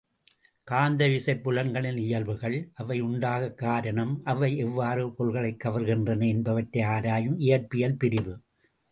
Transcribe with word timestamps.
காந்தவிசைப் 0.71 1.41
புலன்களின் 1.41 1.97
இயல்புகள், 1.97 2.69
அவை 2.73 3.01
உண்டாகக் 3.01 3.57
காரணம், 3.57 4.21
அவை 4.23 4.57
எவ்வாறு 4.57 5.11
பொருள்களைக் 5.11 5.61
கவர்கின்றன 5.63 6.25
என்பனவற்றை 6.27 6.83
ஆராயும் 6.85 7.39
இயற்பியல் 7.39 7.95
பிரிவு. 7.95 8.33